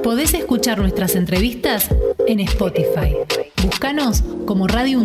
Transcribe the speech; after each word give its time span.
Podés 0.00 0.34
escuchar 0.34 0.78
nuestras 0.78 1.16
entrevistas 1.16 1.88
en 2.26 2.40
Spotify. 2.40 3.16
Búscanos 3.62 4.22
como 4.46 4.66
Radio. 4.66 5.02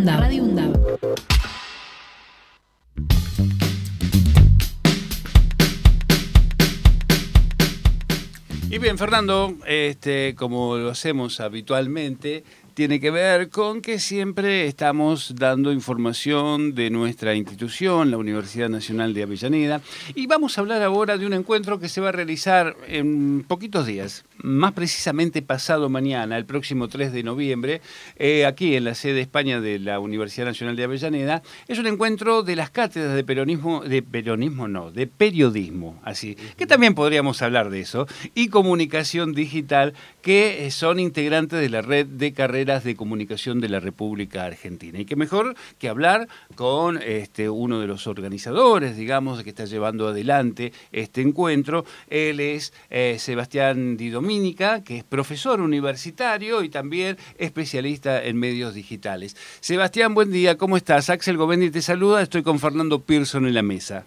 Y 8.69 8.79
bien, 8.79 8.99
Fernando, 8.99 9.55
este, 9.65 10.35
como 10.35 10.77
lo 10.77 10.91
hacemos 10.91 11.39
habitualmente, 11.39 12.43
tiene 12.75 12.99
que 12.99 13.09
ver 13.09 13.49
con 13.49 13.81
que 13.81 13.97
siempre 13.97 14.67
estamos 14.67 15.33
dando 15.35 15.71
información 15.71 16.75
de 16.75 16.91
nuestra 16.91 17.33
institución, 17.33 18.11
la 18.11 18.17
Universidad 18.17 18.69
Nacional 18.69 19.15
de 19.15 19.23
Avellaneda, 19.23 19.81
y 20.13 20.27
vamos 20.27 20.57
a 20.57 20.61
hablar 20.61 20.83
ahora 20.83 21.17
de 21.17 21.25
un 21.25 21.33
encuentro 21.33 21.79
que 21.79 21.89
se 21.89 22.01
va 22.01 22.09
a 22.09 22.11
realizar 22.11 22.77
en 22.87 23.43
poquitos 23.47 23.87
días, 23.87 24.25
más 24.43 24.73
precisamente 24.73 25.41
pasado 25.41 25.89
mañana, 25.89 26.37
el 26.37 26.45
próximo 26.45 26.87
3 26.87 27.11
de 27.11 27.23
noviembre, 27.23 27.81
eh, 28.17 28.45
aquí 28.45 28.75
en 28.75 28.85
la 28.85 28.95
sede 28.95 29.21
España 29.21 29.61
de 29.61 29.79
la 29.79 29.99
Universidad 29.99 30.45
Nacional 30.47 30.75
de 30.75 30.83
Avellaneda. 30.83 31.43
Es 31.67 31.79
un 31.79 31.87
encuentro 31.87 32.43
de 32.43 32.55
las 32.55 32.69
cátedras 32.69 33.15
de 33.15 33.23
peronismo, 33.23 33.83
de 33.83 34.01
peronismo 34.01 34.67
no, 34.67 34.91
de 34.91 35.07
periodismo, 35.07 35.99
así, 36.03 36.35
que 36.57 36.65
también 36.65 36.95
podríamos 36.95 37.41
hablar 37.41 37.69
de 37.69 37.81
eso, 37.81 38.07
y 38.35 38.49
comunicación 38.49 39.33
digital, 39.33 39.93
que 40.21 40.69
son 40.71 40.99
integrantes 40.99 41.59
de 41.59 41.69
la 41.69 41.81
red 41.81 42.05
de 42.05 42.33
carreras 42.33 42.83
de 42.83 42.95
Comunicación 42.95 43.61
de 43.61 43.69
la 43.69 43.79
República 43.79 44.45
Argentina. 44.45 44.99
Y 44.99 45.05
qué 45.05 45.15
mejor 45.15 45.55
que 45.77 45.89
hablar 45.89 46.27
con 46.55 47.01
este, 47.01 47.49
uno 47.49 47.79
de 47.79 47.87
los 47.87 48.07
organizadores, 48.07 48.97
digamos, 48.97 49.43
que 49.43 49.49
está 49.49 49.65
llevando 49.65 50.07
adelante 50.07 50.73
este 50.91 51.21
encuentro. 51.21 51.85
Él 52.09 52.39
es 52.39 52.73
eh, 52.89 53.17
Sebastián 53.19 53.95
Di 53.97 54.09
Dominica, 54.27 54.83
que 54.83 54.97
es 54.97 55.03
profesor 55.05 55.61
universitario 55.61 56.61
y 56.61 56.67
también 56.67 57.15
especialista 57.37 58.21
en 58.21 58.37
medios 58.37 58.73
digitales. 58.73 59.37
Sebastián, 59.61 60.13
buen 60.13 60.33
día, 60.33 60.57
¿cómo 60.57 60.75
estás? 60.75 61.09
Axel 61.09 61.37
Govendi 61.37 61.71
te 61.71 61.81
saluda, 61.81 62.21
estoy 62.21 62.43
con 62.43 62.59
Fernando 62.59 62.99
Pearson 62.99 63.47
en 63.47 63.53
la 63.53 63.61
mesa. 63.61 64.03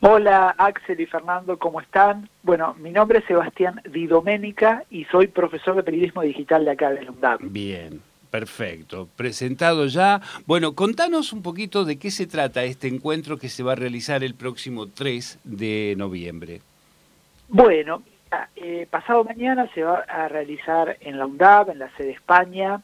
Hola 0.00 0.54
Axel 0.56 0.98
y 1.02 1.04
Fernando, 1.04 1.58
¿cómo 1.58 1.82
están? 1.82 2.30
Bueno, 2.42 2.74
mi 2.80 2.90
nombre 2.90 3.18
es 3.18 3.26
Sebastián 3.26 3.82
Di 3.92 4.06
Domenica 4.06 4.84
y 4.90 5.04
soy 5.04 5.26
profesor 5.26 5.76
de 5.76 5.82
periodismo 5.82 6.22
digital 6.22 6.64
de 6.64 6.70
acá 6.70 6.88
de 6.92 7.06
UNDAP. 7.06 7.40
Bien, 7.42 8.00
perfecto. 8.30 9.06
Presentado 9.16 9.84
ya. 9.84 10.22
Bueno, 10.46 10.74
contanos 10.74 11.34
un 11.34 11.42
poquito 11.42 11.84
de 11.84 11.98
qué 11.98 12.10
se 12.10 12.26
trata 12.26 12.64
este 12.64 12.88
encuentro 12.88 13.36
que 13.36 13.50
se 13.50 13.62
va 13.62 13.72
a 13.72 13.76
realizar 13.76 14.24
el 14.24 14.34
próximo 14.34 14.86
3 14.86 15.40
de 15.44 15.94
noviembre. 15.98 16.62
Bueno, 17.48 18.02
eh, 18.56 18.86
pasado 18.90 19.24
mañana 19.24 19.68
se 19.74 19.82
va 19.82 20.00
a 20.08 20.28
realizar 20.28 20.96
en 21.00 21.18
la 21.18 21.26
UNDAP, 21.26 21.70
en 21.70 21.78
la 21.78 21.90
sede 21.96 22.10
España, 22.10 22.80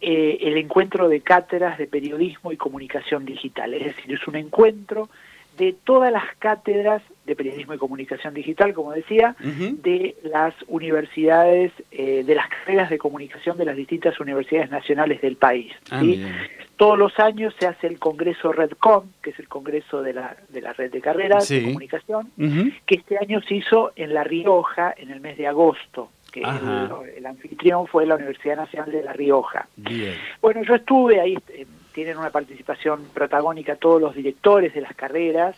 eh, 0.00 0.38
el 0.42 0.56
encuentro 0.56 1.08
de 1.08 1.20
cátedras 1.20 1.78
de 1.78 1.86
periodismo 1.86 2.52
y 2.52 2.56
comunicación 2.56 3.24
digital. 3.24 3.74
Es 3.74 3.96
decir, 3.96 4.12
es 4.12 4.26
un 4.28 4.36
encuentro 4.36 5.08
de 5.58 5.74
todas 5.84 6.12
las 6.12 6.24
cátedras 6.38 7.02
de 7.26 7.34
periodismo 7.34 7.74
y 7.74 7.78
comunicación 7.78 8.32
digital, 8.32 8.72
como 8.72 8.92
decía, 8.92 9.34
de 9.40 10.16
las 10.22 10.54
universidades, 10.68 11.72
eh, 11.90 12.22
de 12.24 12.34
las 12.36 12.48
carreras 12.48 12.88
de 12.90 12.96
comunicación 12.96 13.58
de 13.58 13.64
las 13.64 13.76
distintas 13.76 14.20
universidades 14.20 14.70
nacionales 14.70 15.20
del 15.20 15.36
país. 15.36 15.72
Ah, 15.90 16.00
Todos 16.78 16.96
los 16.96 17.18
años 17.18 17.52
se 17.58 17.66
hace 17.66 17.88
el 17.88 17.98
Congreso 17.98 18.52
RedCom, 18.52 19.10
que 19.20 19.30
es 19.30 19.38
el 19.38 19.48
Congreso 19.48 20.00
de 20.00 20.12
la, 20.14 20.36
de 20.48 20.62
la 20.62 20.72
Red 20.72 20.92
de 20.92 21.00
Carreras 21.00 21.48
de 21.48 21.64
Comunicación, 21.64 22.30
que 22.86 22.94
este 22.94 23.18
año 23.18 23.42
se 23.42 23.56
hizo 23.56 23.92
en 23.96 24.14
La 24.14 24.22
Rioja 24.22 24.94
en 24.96 25.10
el 25.10 25.20
mes 25.20 25.36
de 25.36 25.48
agosto 25.48 26.08
que 26.32 26.40
el, 26.40 27.26
anfitrión 27.26 27.86
fue 27.86 28.06
la 28.06 28.16
Universidad 28.16 28.56
Nacional 28.56 28.92
de 28.92 29.02
La 29.02 29.12
Rioja. 29.12 29.66
Bueno, 30.40 30.62
yo 30.62 30.74
estuve 30.74 31.20
ahí, 31.20 31.36
eh, 31.48 31.66
tienen 31.92 32.18
una 32.18 32.30
participación 32.30 33.06
protagónica 33.14 33.76
todos 33.76 34.00
los 34.00 34.14
directores 34.14 34.74
de 34.74 34.80
las 34.80 34.94
carreras. 34.94 35.56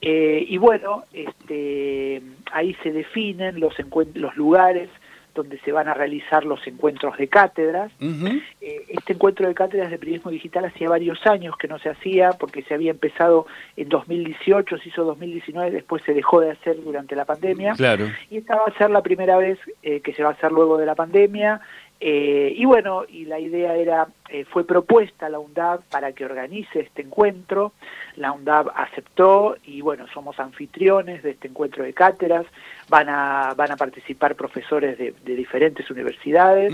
Eh, 0.00 0.44
y 0.48 0.56
bueno, 0.56 1.04
este, 1.12 2.22
ahí 2.50 2.74
se 2.82 2.90
definen 2.90 3.60
los, 3.60 3.74
los 4.14 4.36
lugares 4.36 4.88
donde 5.34 5.58
se 5.60 5.72
van 5.72 5.88
a 5.88 5.94
realizar 5.94 6.44
los 6.44 6.64
encuentros 6.66 7.16
de 7.16 7.28
cátedras. 7.28 7.92
Eh, 8.00 8.84
este 8.88 9.14
encuentro 9.14 9.46
de 9.46 9.54
cátedras 9.54 9.90
de 9.90 9.98
periodismo 9.98 10.30
digital 10.30 10.64
hacía 10.64 10.88
varios 10.88 11.24
años 11.26 11.56
que 11.56 11.68
no 11.68 11.78
se 11.78 11.90
hacía 11.90 12.30
porque 12.32 12.62
se 12.62 12.74
había 12.74 12.90
empezado 12.90 13.46
en 13.76 13.88
2018, 13.88 14.78
se 14.78 14.88
hizo 14.88 15.04
2019, 15.04 15.70
después 15.70 16.02
se 16.04 16.14
dejó 16.14 16.40
de 16.40 16.52
hacer 16.52 16.82
durante 16.82 17.16
la 17.16 17.24
pandemia. 17.24 17.74
Claro. 17.74 18.06
Y 18.30 18.38
esta 18.38 18.56
va 18.56 18.64
a 18.66 18.78
ser 18.78 18.90
la 18.90 19.02
primera 19.02 19.36
vez 19.36 19.58
eh, 19.82 20.00
que 20.00 20.12
se 20.12 20.22
va 20.22 20.30
a 20.30 20.32
hacer 20.32 20.52
luego 20.52 20.78
de 20.78 20.86
la 20.86 20.94
pandemia. 20.94 21.60
Eh, 22.02 22.54
y 22.56 22.64
bueno, 22.64 23.04
y 23.06 23.26
la 23.26 23.38
idea 23.38 23.76
era, 23.76 24.08
eh, 24.30 24.46
fue 24.46 24.64
propuesta 24.64 25.26
a 25.26 25.28
la 25.28 25.38
UNDAB 25.38 25.82
para 25.90 26.12
que 26.12 26.24
organice 26.24 26.80
este 26.80 27.02
encuentro, 27.02 27.72
la 28.16 28.32
UNDAB 28.32 28.70
aceptó 28.74 29.56
y 29.64 29.82
bueno, 29.82 30.06
somos 30.14 30.40
anfitriones 30.40 31.22
de 31.22 31.32
este 31.32 31.48
encuentro 31.48 31.84
de 31.84 31.92
cátedras, 31.92 32.46
van 32.88 33.10
a, 33.10 33.52
van 33.54 33.72
a 33.72 33.76
participar 33.76 34.34
profesores 34.34 34.96
de, 34.96 35.12
diferentes 35.22 35.90
universidades. 35.90 36.72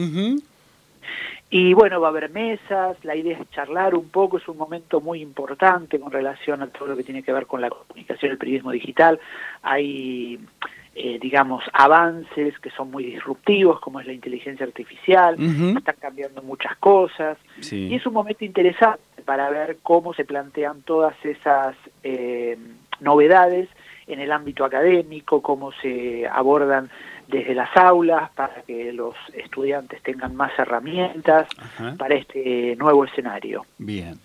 Y 1.50 1.74
bueno, 1.74 2.00
va 2.00 2.08
a 2.08 2.10
haber 2.10 2.30
mesas, 2.30 2.96
la 3.04 3.14
idea 3.14 3.38
es 3.38 3.50
charlar 3.50 3.94
un 3.94 4.08
poco, 4.08 4.38
es 4.38 4.48
un 4.48 4.56
momento 4.56 5.00
muy 5.00 5.22
importante 5.22 5.98
con 5.98 6.10
relación 6.10 6.62
a 6.62 6.66
todo 6.68 6.88
lo 6.88 6.96
que 6.96 7.04
tiene 7.04 7.22
que 7.22 7.32
ver 7.32 7.46
con 7.46 7.60
la 7.60 7.70
comunicación, 7.70 8.32
el 8.32 8.38
periodismo 8.38 8.72
digital. 8.72 9.20
Hay 9.62 10.40
eh, 10.98 11.18
digamos, 11.20 11.62
avances 11.74 12.58
que 12.58 12.70
son 12.70 12.90
muy 12.90 13.04
disruptivos, 13.04 13.80
como 13.80 14.00
es 14.00 14.06
la 14.06 14.14
inteligencia 14.14 14.64
artificial, 14.64 15.36
están 15.38 15.96
cambiando 16.00 16.40
muchas 16.40 16.74
cosas, 16.78 17.36
y 17.70 17.94
es 17.94 18.06
un 18.06 18.14
momento 18.14 18.46
interesante 18.46 19.02
para 19.26 19.50
ver 19.50 19.76
cómo 19.82 20.14
se 20.14 20.24
plantean 20.24 20.80
todas 20.80 21.14
esas 21.22 21.76
eh, 22.02 22.56
novedades 23.00 23.68
en 24.06 24.20
el 24.20 24.32
ámbito 24.32 24.64
académico, 24.64 25.42
cómo 25.42 25.70
se 25.82 26.26
abordan 26.26 26.88
desde 27.28 27.54
las 27.54 27.74
aulas 27.76 28.30
para 28.34 28.62
que 28.62 28.92
los 28.92 29.14
estudiantes 29.34 30.02
tengan 30.02 30.34
más 30.36 30.52
herramientas 30.58 31.48
para 31.98 32.14
este 32.14 32.76
nuevo 32.76 33.04
escenario. 33.04 33.64
Bien. 33.78 34.18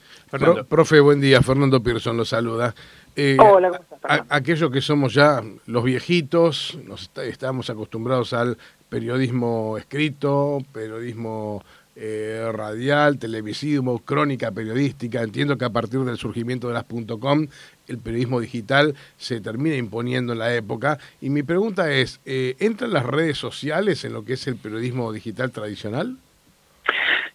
profe, 0.69 0.99
buen 0.99 1.19
día. 1.19 1.41
Fernando 1.41 1.81
Pearson 1.81 2.17
lo 2.17 2.25
saluda. 2.25 2.73
Eh, 3.15 3.37
Hola, 3.39 3.81
aquellos 4.29 4.71
que 4.71 4.81
somos 4.81 5.13
ya 5.13 5.41
los 5.65 5.83
viejitos, 5.83 6.77
nos 6.85 7.11
estamos 7.17 7.69
acostumbrados 7.69 8.33
al 8.33 8.57
periodismo 8.87 9.77
escrito, 9.77 10.59
periodismo 10.71 11.63
eh, 11.95 12.49
radial, 12.53 13.19
televisivo, 13.19 13.99
crónica 13.99 14.51
periodística. 14.51 15.21
Entiendo 15.21 15.57
que 15.57 15.65
a 15.65 15.69
partir 15.69 15.99
del 16.01 16.17
surgimiento 16.17 16.67
de 16.67 16.73
las 16.73 16.85
.com, 17.19 17.47
el 17.87 17.97
periodismo 17.97 18.39
digital 18.39 18.95
se 19.17 19.41
termina 19.41 19.75
imponiendo 19.75 20.33
en 20.33 20.39
la 20.39 20.55
época. 20.55 20.97
Y 21.21 21.29
mi 21.29 21.43
pregunta 21.43 21.91
es, 21.91 22.19
eh, 22.25 22.55
¿entran 22.59 22.93
las 22.93 23.05
redes 23.05 23.37
sociales 23.37 24.03
en 24.05 24.13
lo 24.13 24.23
que 24.23 24.33
es 24.33 24.47
el 24.47 24.55
periodismo 24.55 25.11
digital 25.11 25.51
tradicional? 25.51 26.17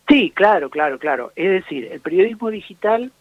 Sí, 0.08 0.32
claro, 0.34 0.70
claro, 0.70 0.98
claro. 0.98 1.32
Es 1.36 1.50
decir, 1.50 1.88
el 1.90 2.00
periodismo 2.00 2.50
digital 2.50 3.12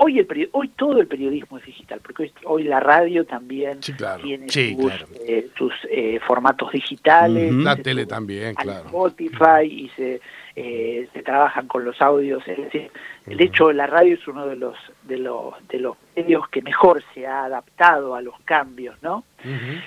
Hoy, 0.00 0.20
el 0.20 0.48
hoy 0.52 0.68
todo 0.68 1.00
el 1.00 1.08
periodismo 1.08 1.58
es 1.58 1.66
digital, 1.66 2.00
porque 2.00 2.30
hoy, 2.44 2.62
la 2.62 2.78
radio 2.78 3.24
también 3.24 3.80
tiene 4.22 4.48
sus, 4.48 4.92
eh, 5.26 5.50
eh, 5.90 6.20
formatos 6.24 6.70
digitales. 6.70 7.52
La 7.52 7.74
tele 7.74 8.06
también, 8.06 8.54
claro. 8.54 8.86
Spotify 8.86 9.64
y 9.64 9.90
se, 9.96 10.20
eh, 10.60 11.08
se 11.12 11.22
trabajan 11.22 11.68
con 11.68 11.84
los 11.84 12.02
audios. 12.02 12.42
Es 12.48 12.56
decir, 12.56 12.90
de 13.26 13.44
hecho, 13.44 13.72
la 13.72 13.86
radio 13.86 14.14
es 14.14 14.26
uno 14.26 14.44
de 14.44 14.56
los, 14.56 14.76
de, 15.04 15.16
los, 15.16 15.54
de 15.68 15.78
los 15.78 15.96
medios 16.16 16.48
que 16.48 16.62
mejor 16.62 17.00
se 17.14 17.28
ha 17.28 17.44
adaptado 17.44 18.16
a 18.16 18.22
los 18.22 18.34
cambios, 18.40 19.00
¿no? 19.00 19.22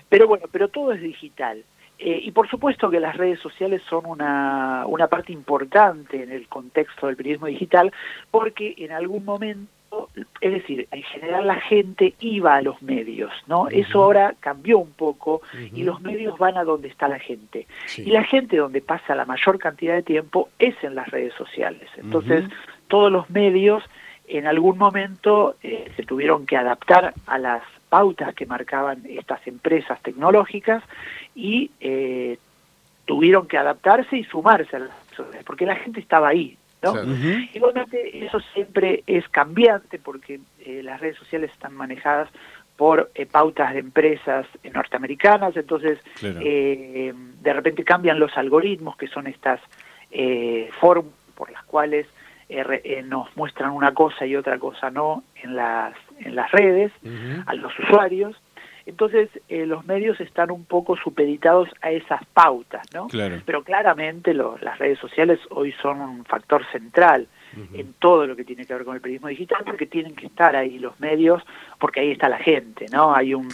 Pero 0.08 0.30
bueno, 0.30 0.46
pero 0.50 0.70
todo 0.70 0.94
es 0.94 1.02
digital. 1.02 1.66
y 2.00 2.32
por 2.32 2.50
supuesto 2.50 2.90
que 2.90 3.02
las 3.02 3.18
redes 3.18 3.42
sociales 3.42 3.82
son 3.90 4.06
una, 4.06 4.86
una 4.88 5.08
parte 5.08 5.34
importante 5.34 6.24
en 6.24 6.32
el 6.32 6.48
contexto 6.48 7.08
del 7.08 7.18
periodismo 7.18 7.48
digital, 7.48 7.92
porque 8.32 8.74
en 8.78 8.94
algún 8.94 9.26
momento 9.26 9.70
es 10.42 10.52
decir, 10.52 10.88
en 10.92 11.04
general 11.04 11.48
la 11.48 11.60
gente 11.62 12.14
iba 12.20 12.56
a 12.56 12.62
los 12.62 12.82
medios, 12.82 13.32
¿no? 13.48 13.70
Eso 13.70 14.04
ahora 14.04 14.36
cambió 14.40 14.78
un 14.80 14.92
poco 14.92 15.42
y 15.74 15.84
los 15.84 16.02
medios 16.02 16.38
van 16.38 16.58
a 16.58 16.64
donde 16.64 16.90
está 16.90 17.08
la 17.08 17.20
gente. 17.20 17.68
Y 17.98 18.12
la 18.12 18.24
gente 18.24 18.58
donde 18.58 18.82
pasa 18.82 19.16
la 19.16 19.26
mayor 19.26 19.58
cantidad 19.58 19.96
de 19.96 20.04
tiempo 20.04 20.50
es 20.60 20.76
en 20.84 20.96
las 20.96 21.10
redes 21.10 21.34
sociales. 21.36 21.90
Entonces, 21.98 22.46
todos 22.88 23.12
los 23.12 23.30
medios 23.30 23.84
en 24.28 24.48
algún 24.48 24.78
momento 24.78 25.56
eh, 25.64 25.92
se 25.96 26.04
tuvieron 26.04 26.46
que 26.46 26.58
adaptar 26.58 27.14
a 27.26 27.38
las 27.38 27.64
pautas 27.90 28.34
que 28.34 28.46
marcaban 28.46 29.04
estas 29.08 29.46
empresas 29.48 30.02
tecnológicas 30.02 30.84
y 31.36 31.72
eh, 31.82 32.38
tuvieron 33.06 33.48
que 33.48 33.58
adaptarse 33.58 34.18
y 34.18 34.24
sumarse 34.24 34.76
a 34.76 34.80
las 34.80 35.02
porque 35.46 35.66
la 35.66 35.76
gente 35.76 36.00
estaba 36.00 36.30
ahí, 36.30 36.58
¿no? 36.82 36.96
Igualmente 37.54 38.26
eso 38.26 38.40
siempre 38.54 39.04
es 39.06 39.28
cambiante 39.30 40.00
porque 40.00 40.40
eh, 40.60 40.82
las 40.84 41.00
redes 41.00 41.18
sociales 41.18 41.52
están 41.52 41.74
manejadas 41.74 42.30
por 42.82 43.12
eh, 43.14 43.28
pautas 43.28 43.74
de 43.74 43.80
empresas 43.80 44.48
norteamericanas, 44.74 45.56
entonces 45.56 46.00
eh, 46.24 47.14
de 47.14 47.54
repente 47.54 47.84
cambian 47.84 48.20
los 48.20 48.36
algoritmos, 48.36 48.98
que 48.98 49.08
son 49.08 49.28
estas 49.28 49.60
eh, 50.10 50.68
formas 50.80 51.14
por 51.36 51.52
las 51.52 51.64
cuales 51.66 52.08
nos 53.06 53.38
muestran 53.38 53.70
una 53.70 53.94
cosa 53.94 54.26
y 54.26 54.36
otra 54.36 54.58
cosa 54.58 54.90
no 54.90 55.24
en 55.44 55.56
las, 55.56 55.94
en 56.20 56.36
las 56.36 56.52
redes 56.52 56.92
a 57.46 57.54
los 57.54 57.72
usuarios. 57.78 58.36
Entonces 58.86 59.30
los 59.50 59.86
medios 59.86 60.20
están 60.20 60.52
un 60.52 60.66
poco 60.66 60.98
supeditados 60.98 61.70
a 61.82 61.92
esas 61.92 62.26
pautas, 62.34 62.86
¿no? 62.94 63.08
Pero 63.46 63.64
claramente 63.64 64.34
las 64.34 64.80
redes 64.80 65.00
sociales 65.00 65.40
hoy 65.50 65.72
son 65.82 66.02
un 66.02 66.26
factor 66.26 66.66
central 66.72 67.28
en 67.74 67.94
todo 68.00 68.26
lo 68.26 68.36
que 68.36 68.46
tiene 68.46 68.66
que 68.66 68.74
ver 68.74 68.86
con 68.86 68.96
el 68.96 69.02
periodismo 69.02 69.28
digital, 69.28 69.64
porque 69.66 69.86
tienen 69.86 70.16
que 70.16 70.28
estar 70.28 70.56
ahí 70.56 70.80
los 70.80 70.98
medios, 71.00 71.44
porque 71.80 72.00
ahí 72.00 72.12
está 72.12 72.30
la 72.30 72.38
gente, 72.38 72.86
¿no? 72.92 73.14
Hay 73.14 73.34
un 73.34 73.50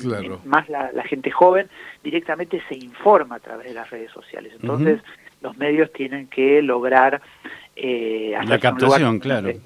más 0.45 0.69
la, 0.69 0.91
gente 1.03 1.31
joven 1.31 1.67
directamente 2.03 2.61
se 2.69 2.75
informa 2.75 3.35
a 3.35 3.39
través 3.39 3.67
de 3.67 3.73
las 3.73 3.89
redes 3.89 4.11
sociales. 4.11 4.53
Entonces, 4.61 5.01
los 5.41 5.57
medios 5.57 5.91
tienen 5.93 6.27
que 6.27 6.61
lograr 6.61 7.21
eh, 7.75 8.35
la 8.45 8.59
captación, 8.59 9.19
claro. 9.19 9.49
Eh, 9.49 9.59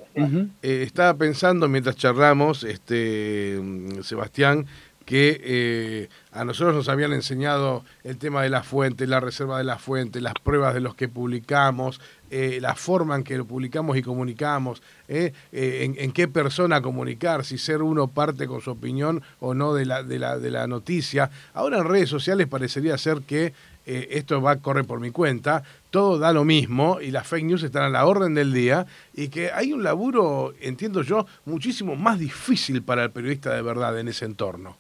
estaba 0.62 1.18
pensando 1.18 1.68
mientras 1.70 1.96
charlamos, 1.96 2.64
este 2.64 3.60
Sebastián, 4.02 4.66
que 5.06 5.42
eh, 5.44 6.10
a 6.32 6.46
nosotros 6.46 6.76
nos 6.76 6.90
habían 6.90 7.14
enseñado 7.14 7.84
el 8.04 8.18
tema 8.18 8.44
de 8.44 8.50
la 8.50 8.64
fuente, 8.64 9.08
la 9.08 9.20
reserva 9.20 9.58
de 9.58 9.64
la 9.64 9.78
fuente, 9.78 10.22
las 10.22 10.34
pruebas 10.36 10.74
de 10.74 10.80
los 10.80 10.96
que 10.96 11.08
publicamos, 11.08 12.00
eh, 12.30 12.60
la 12.62 12.76
forma 12.76 13.16
en 13.16 13.24
que 13.24 13.38
lo 13.38 13.46
publicamos 13.46 13.98
y 13.98 14.04
comunicamos, 14.04 14.82
eh, 15.08 15.34
en, 15.52 16.12
qué 16.12 16.28
persona 16.28 16.82
comunicar, 16.82 17.44
si 17.44 17.58
ser 17.58 17.82
uno 17.82 18.08
parte 18.08 18.48
con 18.48 18.62
su 18.62 18.72
opinión 18.72 19.22
o 19.40 19.54
no 19.54 19.74
de 19.74 19.86
la, 19.86 20.04
de 20.04 20.20
la, 20.20 20.38
de 20.38 20.52
la 20.52 20.68
noticia. 20.68 21.30
Ahora 21.54 21.80
en 21.80 21.86
redes 21.86 22.10
sociales 22.10 22.48
parecería 22.48 22.98
ser 22.98 23.22
que 23.22 23.54
esto 23.84 24.42
va 24.42 24.52
a 24.52 24.60
correr 24.60 24.86
por 24.86 25.00
mi 25.00 25.10
cuenta, 25.10 25.64
todo 25.90 26.20
da 26.20 26.32
lo 26.32 26.46
mismo 26.46 27.02
y 27.02 27.10
las 27.10 27.28
fake 27.28 27.46
news 27.46 27.64
están 27.64 27.84
a 27.84 27.90
la 27.90 28.06
orden 28.06 28.36
del 28.36 28.54
día 28.54 28.86
y 29.14 29.28
que 29.30 29.52
hay 29.52 29.74
un 29.74 29.84
laburo, 29.84 30.54
entiendo 30.62 31.02
yo, 31.02 31.26
muchísimo 31.46 31.96
más 31.96 32.20
difícil 32.20 32.84
para 32.84 33.04
el 33.04 33.12
periodista 33.12 33.54
de 33.54 33.64
verdad 33.64 34.00
en 34.00 34.08
ese 34.08 34.26
entorno. 34.26 34.78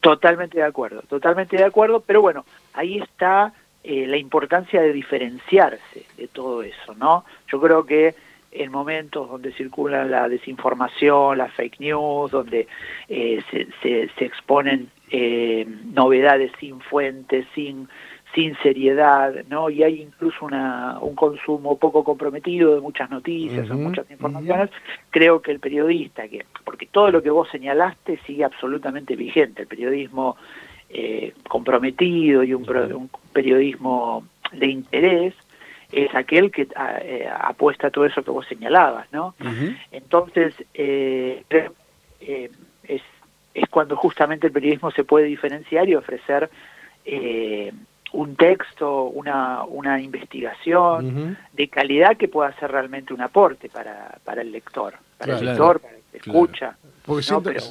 Totalmente 0.00 0.58
de 0.58 0.64
acuerdo, 0.64 1.02
totalmente 1.02 1.56
de 1.56 1.64
acuerdo, 1.64 2.00
pero 2.00 2.22
bueno, 2.22 2.44
ahí 2.72 2.98
está 2.98 3.52
eh, 3.84 4.06
la 4.06 4.16
importancia 4.16 4.80
de 4.80 4.92
diferenciarse 4.92 6.06
de 6.16 6.28
todo 6.28 6.62
eso, 6.62 6.94
¿no? 6.94 7.24
Yo 7.50 7.60
creo 7.60 7.84
que 7.84 8.14
en 8.52 8.72
momentos 8.72 9.28
donde 9.28 9.52
circula 9.52 10.04
la 10.04 10.28
desinformación, 10.28 11.38
la 11.38 11.48
fake 11.48 11.80
news, 11.80 12.30
donde 12.30 12.66
eh, 13.08 13.42
se, 13.50 13.68
se, 13.82 14.10
se, 14.18 14.24
exponen 14.24 14.90
eh, 15.10 15.66
novedades 15.92 16.50
sin 16.58 16.80
fuentes, 16.80 17.46
sin 17.54 17.88
sin 18.34 18.56
seriedad, 18.62 19.34
¿no? 19.48 19.70
Y 19.70 19.82
hay 19.82 20.02
incluso 20.02 20.44
una, 20.44 20.98
un 21.00 21.14
consumo 21.14 21.76
poco 21.78 22.04
comprometido 22.04 22.74
de 22.74 22.80
muchas 22.80 23.10
noticias 23.10 23.68
o 23.70 23.74
muchas 23.74 24.08
informaciones. 24.10 24.70
Creo 25.10 25.42
que 25.42 25.50
el 25.50 25.60
periodista, 25.60 26.28
que 26.28 26.44
todo 26.90 27.10
lo 27.10 27.22
que 27.22 27.30
vos 27.30 27.48
señalaste 27.50 28.18
sigue 28.26 28.44
absolutamente 28.44 29.16
vigente, 29.16 29.62
el 29.62 29.68
periodismo 29.68 30.36
eh, 30.88 31.34
comprometido 31.48 32.42
y 32.42 32.54
un, 32.54 33.08
periodismo 33.32 34.24
de 34.52 34.66
interés 34.66 35.34
es 35.92 36.14
aquel 36.14 36.50
que 36.50 36.68
eh, 37.02 37.28
apuesta 37.32 37.88
a 37.88 37.90
todo 37.90 38.06
eso 38.06 38.22
que 38.22 38.30
vos 38.30 38.46
señalabas, 38.46 39.12
¿no? 39.12 39.34
Entonces, 39.90 40.54
eh, 40.74 41.42
eh, 42.20 42.50
es, 42.84 43.02
es 43.54 43.68
cuando 43.68 43.96
justamente 43.96 44.46
el 44.46 44.52
periodismo 44.52 44.90
se 44.90 45.04
puede 45.04 45.26
diferenciar 45.26 45.88
y 45.88 45.94
ofrecer 45.94 46.48
eh, 47.04 47.72
un 48.12 48.36
texto, 48.36 49.04
una, 49.04 49.64
una 49.64 50.00
investigación 50.00 51.36
de 51.52 51.68
calidad 51.68 52.16
que 52.16 52.28
pueda 52.28 52.52
ser 52.58 52.72
realmente 52.72 53.14
un 53.14 53.20
aporte 53.20 53.68
para, 53.68 54.18
para 54.24 54.42
el 54.42 54.50
lector, 54.50 54.94
para 55.16 55.38
el 55.38 55.46
lector, 55.46 55.80
para 55.80 55.94
el 55.94 56.02
escucha. 56.12 56.76
Porque 57.10 57.24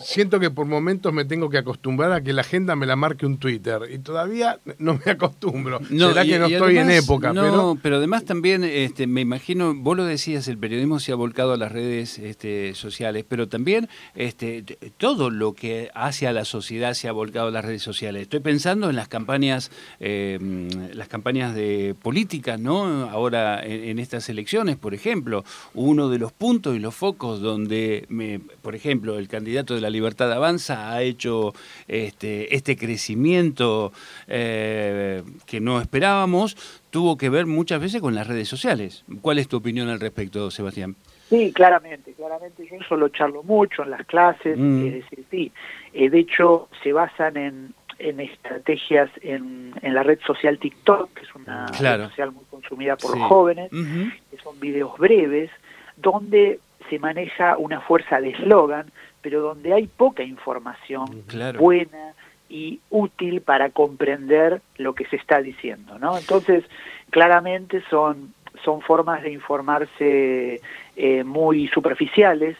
siento, 0.03 0.39
que 0.39 0.49
por 0.49 0.65
momentos 0.65 1.13
me 1.13 1.23
tengo 1.23 1.49
que 1.49 1.57
acostumbrar 1.57 2.11
a 2.11 2.21
que 2.21 2.33
la 2.33 2.41
agenda 2.41 2.75
me 2.75 2.85
la 2.85 2.97
marque 2.97 3.25
un 3.25 3.37
Twitter 3.37 3.83
y 3.89 3.99
todavía 3.99 4.59
no 4.79 4.99
me 5.05 5.11
acostumbro. 5.11 5.79
No, 5.89 6.09
Será 6.09 6.25
que 6.25 6.39
no 6.39 6.47
estoy 6.47 6.77
en 6.77 6.91
época. 6.91 7.31
No, 7.31 7.43
pero... 7.43 7.77
pero 7.81 7.95
además 7.97 8.25
también 8.25 8.65
este, 8.65 9.07
me 9.07 9.21
imagino, 9.21 9.73
vos 9.75 9.95
lo 9.95 10.03
decías, 10.03 10.49
el 10.49 10.57
periodismo 10.57 10.99
se 10.99 11.13
ha 11.13 11.15
volcado 11.15 11.53
a 11.53 11.57
las 11.57 11.71
redes 11.71 12.19
este, 12.19 12.73
sociales, 12.75 13.23
pero 13.27 13.47
también 13.47 13.87
este, 14.13 14.63
todo 14.97 15.29
lo 15.29 15.53
que 15.53 15.89
hace 15.93 16.27
a 16.27 16.33
la 16.33 16.43
sociedad 16.43 16.93
se 16.93 17.07
ha 17.07 17.13
volcado 17.13 17.47
a 17.47 17.51
las 17.51 17.63
redes 17.63 17.81
sociales. 17.81 18.23
Estoy 18.23 18.41
pensando 18.41 18.89
en 18.89 18.97
las 18.97 19.07
campañas, 19.07 19.71
em, 20.01 20.67
las 20.93 21.07
campañas 21.07 21.55
de 21.55 21.95
política, 22.01 22.57
¿no? 22.57 23.09
Ahora 23.09 23.65
en, 23.65 23.85
en 23.85 23.99
estas 23.99 24.27
elecciones, 24.27 24.75
por 24.75 24.93
ejemplo, 24.93 25.45
uno 25.73 26.09
de 26.09 26.19
los 26.19 26.33
puntos 26.33 26.75
y 26.75 26.79
los 26.79 26.93
focos 26.93 27.39
donde, 27.39 28.05
me, 28.09 28.28
por 28.61 28.75
ejemplo, 28.75 29.17
el 29.17 29.27
candidato 29.27 29.73
de 29.73 29.81
la 29.81 29.89
Libertad 29.89 30.31
Avanza 30.31 30.91
ha 30.91 31.01
hecho 31.01 31.53
este, 31.87 32.55
este 32.55 32.77
crecimiento 32.77 33.91
eh, 34.27 35.23
que 35.45 35.59
no 35.59 35.81
esperábamos, 35.81 36.55
tuvo 36.89 37.17
que 37.17 37.29
ver 37.29 37.45
muchas 37.45 37.81
veces 37.81 38.01
con 38.01 38.13
las 38.13 38.27
redes 38.27 38.47
sociales. 38.47 39.05
¿Cuál 39.21 39.39
es 39.39 39.47
tu 39.47 39.57
opinión 39.57 39.89
al 39.89 39.99
respecto, 39.99 40.51
Sebastián? 40.51 40.95
Sí, 41.29 41.53
claramente, 41.53 42.13
claramente. 42.13 42.67
Yo 42.69 42.77
solo 42.87 43.09
charlo 43.09 43.43
mucho 43.43 43.83
en 43.83 43.91
las 43.91 44.05
clases, 44.05 44.57
mm. 44.57 44.87
es 44.87 44.93
decir, 44.93 45.25
sí. 45.29 45.51
Eh, 45.93 46.09
de 46.09 46.19
hecho, 46.19 46.69
se 46.83 46.91
basan 46.91 47.37
en, 47.37 47.73
estrategias 47.99 49.09
en, 49.21 49.73
la 49.81 50.03
red 50.03 50.19
social 50.25 50.57
TikTok, 50.57 51.13
que 51.13 51.21
es 51.23 51.35
una 51.35 51.67
red 51.67 52.07
social 52.09 52.31
muy 52.31 52.45
consumida 52.49 52.95
por 52.95 53.17
los 53.17 53.27
jóvenes, 53.27 53.69
que 53.71 54.37
son 54.41 54.59
videos 54.59 54.97
breves, 54.97 55.51
donde 55.97 56.59
se 56.89 56.99
maneja 56.99 57.57
una 57.57 57.81
fuerza 57.81 58.19
de 58.19 58.29
eslogan, 58.31 58.91
pero 59.21 59.41
donde 59.41 59.73
hay 59.73 59.87
poca 59.87 60.23
información 60.23 61.23
buena 61.57 62.13
y 62.49 62.79
útil 62.89 63.41
para 63.41 63.69
comprender 63.69 64.61
lo 64.77 64.93
que 64.95 65.05
se 65.05 65.17
está 65.17 65.41
diciendo, 65.41 65.99
¿no? 65.99 66.17
Entonces, 66.17 66.63
claramente 67.09 67.83
son, 67.89 68.33
son 68.63 68.81
formas 68.81 69.21
de 69.21 69.31
informarse 69.31 70.61
eh, 70.95 71.23
muy 71.23 71.67
superficiales, 71.67 72.57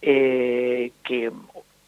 eh, 0.00 0.92
que 1.02 1.32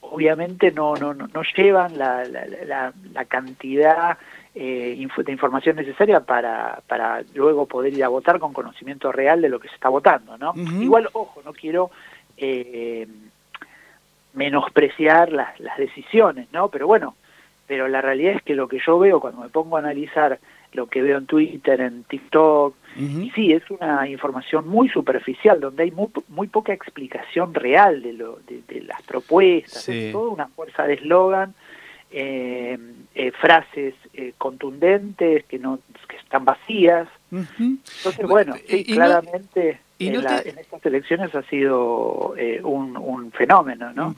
obviamente 0.01 0.73
no, 0.73 0.97
no, 0.97 1.15
no 1.15 1.43
llevan 1.57 1.97
la, 1.97 2.25
la, 2.25 2.93
la, 3.13 3.25
cantidad 3.27 4.19
eh, 4.55 5.07
de 5.25 5.33
información 5.33 5.77
necesaria 5.77 6.21
para, 6.21 6.81
para 6.87 7.23
luego 7.35 7.67
poder 7.67 7.93
ir 7.93 8.05
a 8.05 8.09
votar 8.09 8.39
con 8.39 8.53
conocimiento 8.53 9.13
real 9.13 9.41
de 9.41 9.49
lo 9.49 9.61
que 9.61 9.69
se 9.69 9.75
está 9.75 9.89
votando, 9.89 10.37
¿no? 10.39 10.55
Igual, 10.57 11.09
ojo, 11.13 11.41
no 11.45 11.53
quiero 11.53 11.91
eh, 12.37 13.07
menospreciar 14.35 15.33
las, 15.33 15.59
las 15.61 15.77
decisiones, 15.79 16.49
¿no? 16.53 16.69
Pero 16.69 16.87
bueno, 16.87 17.15
pero 17.67 17.87
la 17.87 18.01
realidad 18.01 18.35
es 18.35 18.43
que 18.43 18.55
lo 18.55 18.67
que 18.67 18.81
yo 18.85 18.99
veo 18.99 19.21
cuando 19.21 19.43
me 19.43 19.49
pongo 19.49 19.77
a 19.77 19.81
analizar 19.81 20.41
lo 20.73 20.87
que 20.87 21.03
veo 21.03 21.19
en 21.19 21.27
Twitter, 21.27 21.81
en 21.81 22.05
TikTok, 22.05 22.75
y 22.97 23.31
sí, 23.31 23.53
es 23.53 23.69
una 23.71 24.09
información 24.09 24.69
muy 24.69 24.89
superficial, 24.89 25.61
donde 25.61 25.85
hay 25.85 25.91
muy, 25.91 26.09
muy 26.29 26.49
poca 26.49 26.73
explicación 26.73 27.55
real 27.55 28.03
de, 28.03 28.13
lo, 28.13 28.39
de, 28.47 28.81
las 28.83 29.03
propuestas, 29.03 29.89
es 29.89 30.13
toda 30.13 30.31
una 30.31 30.49
fuerza 30.49 30.85
de 30.85 30.95
eslogan, 30.95 31.55
eh, 32.11 32.79
eh, 33.15 33.33
frases 33.33 33.95
eh, 34.15 34.33
contundentes 34.39 35.45
que 35.45 35.59
no 35.59 35.79
que 36.09 36.17
están 36.17 36.45
vacías. 36.45 37.09
Entonces, 37.31 38.27
bueno, 38.27 38.57
sí, 38.67 38.85
claramente 38.85 39.81
en, 40.01 40.59
estas 40.59 40.87
elecciones 40.87 41.35
ha 41.35 41.43
sido 41.43 42.35
eh, 42.37 42.61
un, 42.63 43.31
fenómeno, 43.33 43.93
¿no? 43.93 44.17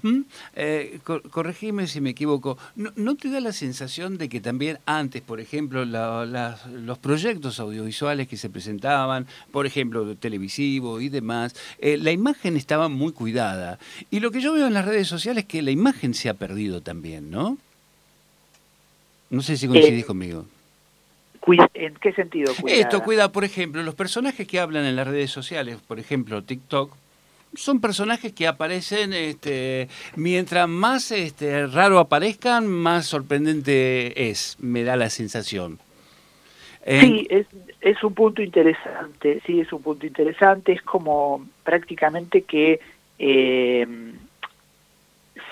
Eh, 0.54 1.00
corregime 1.30 1.86
si 1.86 2.00
me 2.00 2.10
equivoco. 2.10 2.56
¿No, 2.76 3.16
te 3.16 3.30
da 3.30 3.40
la 3.40 3.52
sensación 3.52 4.16
de 4.16 4.28
que 4.28 4.40
también 4.40 4.78
antes, 4.86 5.22
por 5.22 5.40
ejemplo, 5.40 5.84
los 5.84 6.98
proyectos 6.98 7.60
audiovisuales 7.60 8.28
que 8.28 8.36
se 8.36 8.48
presentaban, 8.48 9.26
por 9.50 9.66
ejemplo, 9.66 10.16
televisivo 10.16 11.00
y 11.00 11.08
demás, 11.08 11.54
eh, 11.78 11.96
la 11.98 12.12
imagen 12.12 12.56
estaba 12.56 12.88
muy 12.88 13.12
cuidada? 13.12 13.78
Y 14.10 14.20
lo 14.20 14.30
que 14.30 14.40
yo 14.40 14.52
veo 14.52 14.66
en 14.66 14.74
las 14.74 14.84
redes 14.84 15.08
sociales 15.08 15.44
es 15.44 15.48
que 15.48 15.62
la 15.62 15.70
imagen 15.70 16.14
se 16.14 16.28
ha 16.28 16.34
perdido 16.34 16.80
también, 16.80 17.30
¿no? 17.30 17.58
No 19.32 19.40
sé 19.40 19.56
si 19.56 19.66
coincidís 19.66 20.04
conmigo. 20.04 20.44
¿En 21.74 21.94
qué 21.94 22.12
sentido 22.12 22.52
Esto 22.66 23.02
cuida, 23.02 23.32
por 23.32 23.44
ejemplo, 23.44 23.82
los 23.82 23.94
personajes 23.94 24.46
que 24.46 24.60
hablan 24.60 24.84
en 24.84 24.94
las 24.94 25.08
redes 25.08 25.30
sociales, 25.30 25.78
por 25.88 25.98
ejemplo, 25.98 26.42
TikTok, 26.42 26.94
son 27.54 27.80
personajes 27.80 28.32
que 28.34 28.46
aparecen, 28.46 29.14
este, 29.14 29.88
mientras 30.16 30.68
más 30.68 31.10
este, 31.10 31.66
raro 31.66 31.98
aparezcan, 31.98 32.66
más 32.68 33.06
sorprendente 33.06 34.28
es, 34.30 34.56
me 34.60 34.84
da 34.84 34.96
la 34.96 35.08
sensación. 35.08 35.78
Sí, 36.86 37.26
es, 37.30 37.46
es 37.80 38.04
un 38.04 38.12
punto 38.12 38.42
interesante, 38.42 39.40
sí, 39.46 39.60
es 39.60 39.72
un 39.72 39.82
punto 39.82 40.06
interesante, 40.06 40.72
es 40.72 40.82
como 40.82 41.46
prácticamente 41.64 42.42
que 42.42 42.80
eh, 43.18 43.86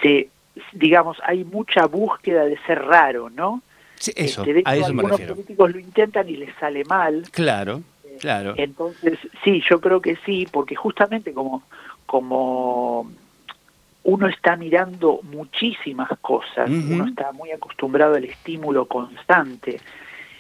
se 0.02 0.28
digamos, 0.72 1.18
hay 1.25 1.44
mucha 1.44 1.87
búsqueda 1.87 2.44
de 2.44 2.58
ser 2.66 2.82
raro, 2.82 3.30
¿no? 3.30 3.62
Sí, 4.00 4.12
eso, 4.16 4.40
Este, 4.40 4.54
de 4.54 4.61
a 4.64 4.75
hecho, 4.75 4.83
eso 4.87 4.95
me 4.95 5.02
algunos 5.02 5.11
refiero. 5.11 5.35
políticos 5.35 5.73
lo 5.73 5.78
intentan 5.78 6.28
y 6.28 6.37
les 6.37 6.54
sale 6.57 6.85
mal. 6.85 7.23
Claro, 7.33 7.83
claro. 8.19 8.54
Entonces, 8.57 9.19
sí, 9.45 9.62
yo 9.69 9.78
creo 9.80 10.00
que 10.00 10.16
sí, 10.25 10.49
porque 10.50 10.75
justamente 10.75 11.35
como, 11.35 11.62
como 12.07 13.12
uno 14.04 14.26
está 14.26 14.57
mirando 14.57 15.21
muchísimas 15.25 16.09
cosas, 16.21 16.71
uno 16.71 17.07
está 17.07 17.30
muy 17.33 17.50
acostumbrado 17.50 18.14
al 18.14 18.25
estímulo 18.25 18.87
constante, 18.87 19.78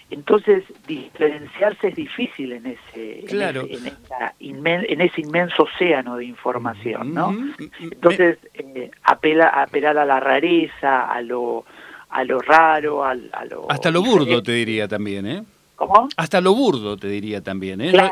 entonces 0.08 0.64
diferenciarse 0.88 1.88
es 1.88 1.94
difícil 1.94 2.52
en 2.52 2.66
ese, 2.66 3.20
en 3.20 3.26
Claro. 3.26 3.60
ese- 3.68 3.74
en, 3.76 3.86
esa 3.88 4.34
inmen- 4.40 4.86
en 4.88 5.00
ese 5.02 5.20
inmenso 5.20 5.64
océano 5.64 6.16
de 6.16 6.24
información, 6.24 7.12
¿no? 7.14 7.36
Entonces, 7.78 8.38
eh, 8.54 8.90
apela 9.04 9.48
apelar 9.48 9.98
a 9.98 10.06
la 10.06 10.18
rareza, 10.18 11.04
a 11.12 11.20
lo, 11.20 11.64
a 12.10 12.24
lo 12.24 12.38
raro, 12.40 13.04
al- 13.04 13.30
a, 13.32 13.44
lo... 13.44 13.70
Hasta 13.70 13.90
lo 13.90 14.02
burdo 14.02 14.42
te 14.42 14.52
diría 14.52 14.88
también, 14.88 15.26
¿eh? 15.26 15.42
¿Cómo? 15.76 16.10
Hasta 16.18 16.42
lo 16.42 16.54
burdo 16.54 16.98
te 16.98 17.08
diría 17.08 17.40
también, 17.40 17.80
¿eh? 17.80 17.92
Claro. 17.92 18.10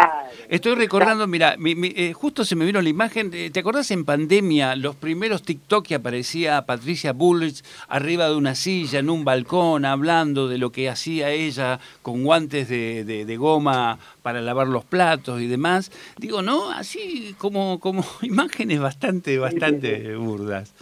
Estoy 0.49 0.75
recordando, 0.75 1.27
mira, 1.27 1.57
mi- 1.59 1.75
mi- 1.75 1.93
eh, 1.95 2.15
justo 2.15 2.43
se 2.47 2.57
me 2.57 2.65
vino 2.65 2.81
la 2.81 2.89
imagen, 2.89 3.31
eh, 3.35 3.51
¿te 3.51 3.61
acordás 3.61 3.91
en 3.91 4.07
pandemia 4.07 4.75
los 4.75 4.97
primeros 4.97 5.43
TikTok 5.43 5.85
que 5.87 5.95
aparecía 5.95 6.63
Patricia 6.65 7.13
Bullrich 7.13 7.63
arriba 7.89 8.27
de 8.31 8.37
una 8.37 8.55
silla 8.55 9.01
en 9.01 9.11
un 9.11 9.23
balcón 9.23 9.85
hablando 9.85 10.49
de 10.49 10.57
lo 10.57 10.71
que 10.73 10.89
hacía 10.89 11.29
ella 11.31 11.79
con 12.01 12.25
guantes 12.25 12.71
de, 12.71 13.05
de- 13.05 13.27
de 13.27 13.37
goma 13.37 13.99
para 14.23 14.41
lavar 14.41 14.67
los 14.69 14.87
platos 14.87 15.43
y 15.43 15.47
demás? 15.47 15.93
Digo, 16.17 16.41
¿no? 16.41 16.71
Así 16.71 17.35
como, 17.37 17.81
como 17.81 18.03
imágenes 18.23 18.81
bastante, 18.81 19.37
bastante 19.39 20.17
burdas. 20.17 20.73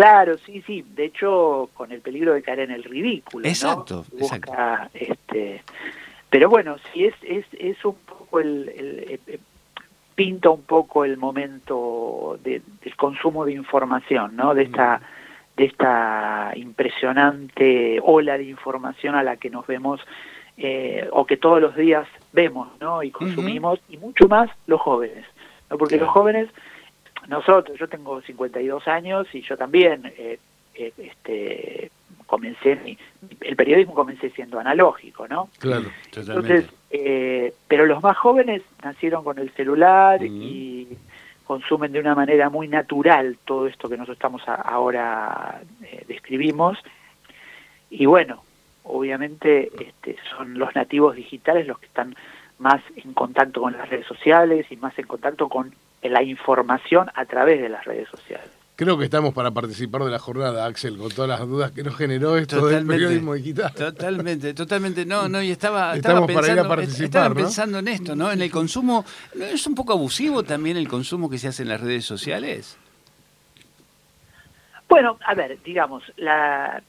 Claro, 0.00 0.38
sí, 0.38 0.62
sí. 0.66 0.82
De 0.94 1.04
hecho, 1.04 1.68
con 1.74 1.92
el 1.92 2.00
peligro 2.00 2.32
de 2.32 2.40
caer 2.42 2.60
en 2.60 2.70
el 2.70 2.84
ridículo. 2.84 3.42
¿no? 3.44 3.48
Exacto, 3.50 4.06
Busca, 4.18 4.88
Este, 4.94 5.62
pero 6.30 6.48
bueno, 6.48 6.76
sí 6.92 7.04
es, 7.04 7.14
es, 7.22 7.44
es 7.52 7.84
un 7.84 7.96
poco 8.06 8.40
el, 8.40 8.68
el- 8.74 8.98
eh, 9.10 9.20
eh, 9.26 9.38
pinta 10.14 10.48
un 10.48 10.62
poco 10.62 11.04
el 11.04 11.18
momento 11.18 12.38
de- 12.42 12.62
del 12.82 12.96
consumo 12.96 13.44
de 13.44 13.52
información, 13.52 14.36
¿no? 14.36 14.54
De 14.54 14.62
esta 14.62 15.02
de 15.56 15.66
esta 15.66 16.52
impresionante 16.56 18.00
ola 18.02 18.38
de 18.38 18.44
información 18.44 19.14
a 19.14 19.22
la 19.22 19.36
que 19.36 19.50
nos 19.50 19.66
vemos 19.66 20.00
eh, 20.56 21.06
o 21.12 21.26
que 21.26 21.36
todos 21.36 21.60
los 21.60 21.76
días 21.76 22.06
vemos, 22.32 22.68
¿no? 22.80 23.02
Y 23.02 23.10
consumimos 23.10 23.78
y 23.90 23.98
mucho 23.98 24.28
más 24.28 24.48
los 24.66 24.80
jóvenes, 24.80 25.26
¿no? 25.68 25.76
Porque 25.76 25.98
los 25.98 26.08
jóvenes 26.08 26.48
nosotros, 27.30 27.78
yo 27.78 27.88
tengo 27.88 28.20
52 28.20 28.86
años 28.88 29.26
y 29.34 29.40
yo 29.42 29.56
también 29.56 30.12
eh, 30.18 30.38
eh, 30.74 30.92
este, 30.98 31.90
comencé, 32.26 32.76
mi- 32.76 32.98
el 33.40 33.56
periodismo 33.56 33.94
comencé 33.94 34.30
siendo 34.30 34.58
analógico, 34.60 35.26
¿no? 35.28 35.48
Claro. 35.58 35.84
Totalmente. 36.10 36.54
Entonces, 36.54 36.74
eh, 36.90 37.54
pero 37.68 37.86
los 37.86 38.02
más 38.02 38.16
jóvenes 38.18 38.62
nacieron 38.82 39.24
con 39.24 39.38
el 39.38 39.50
celular 39.52 40.22
y 40.22 40.88
consumen 41.44 41.90
de 41.92 42.00
una 42.00 42.14
manera 42.14 42.48
muy 42.50 42.68
natural 42.68 43.36
todo 43.44 43.66
esto 43.66 43.88
que 43.88 43.96
nosotros 43.96 44.16
estamos 44.16 44.46
a- 44.48 44.54
ahora 44.54 45.60
eh, 45.82 46.04
describimos. 46.06 46.78
Y 47.90 48.06
bueno, 48.06 48.42
obviamente 48.84 49.70
este, 49.80 50.16
son 50.36 50.58
los 50.58 50.74
nativos 50.76 51.16
digitales 51.16 51.66
los 51.66 51.78
que 51.78 51.86
están 51.86 52.14
más 52.58 52.82
en 52.96 53.14
contacto 53.14 53.60
con 53.62 53.72
las 53.72 53.88
redes 53.88 54.06
sociales 54.06 54.66
y 54.70 54.76
más 54.76 54.96
en 54.98 55.06
contacto 55.06 55.48
con 55.48 55.72
la 56.02 56.22
información 56.22 57.10
a 57.14 57.24
través 57.24 57.60
de 57.60 57.68
las 57.68 57.84
redes 57.84 58.08
sociales. 58.08 58.48
Creo 58.80 58.96
que 58.96 59.04
estamos 59.04 59.34
para 59.34 59.50
participar 59.50 60.04
de 60.04 60.10
la 60.10 60.18
jornada, 60.18 60.64
Axel, 60.64 60.96
con 60.96 61.10
todas 61.10 61.28
las 61.28 61.40
dudas 61.46 61.70
que 61.70 61.82
nos 61.82 61.94
generó 61.96 62.38
esto 62.38 62.66
del 62.66 62.86
periodismo 62.86 63.34
digital. 63.34 63.74
Totalmente, 63.74 64.54
totalmente. 64.54 65.04
No, 65.04 65.28
no, 65.28 65.42
y 65.42 65.50
estaba, 65.50 65.94
estaba 65.94 66.20
Estamos 66.20 66.32
para 66.32 66.46
ir 66.46 66.52
a 66.52 66.62
pensando, 66.62 66.68
participar, 66.68 67.04
estaba 67.04 67.28
¿no? 67.28 67.34
pensando 67.34 67.78
en 67.80 67.88
esto, 67.88 68.16
¿no? 68.16 68.32
En 68.32 68.40
el 68.40 68.50
consumo. 68.50 69.04
¿No 69.34 69.44
es 69.44 69.66
un 69.66 69.74
poco 69.74 69.92
abusivo 69.92 70.44
también 70.44 70.78
el 70.78 70.88
consumo 70.88 71.28
que 71.28 71.36
se 71.36 71.48
hace 71.48 71.62
en 71.62 71.68
las 71.68 71.80
redes 71.82 72.06
sociales? 72.06 72.78
Bueno, 74.88 75.18
a 75.26 75.34
ver, 75.34 75.62
digamos, 75.62 76.02
la 76.16 76.82